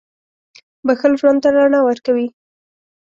[0.85, 2.27] •بښل ژوند ته رڼا ورکوي.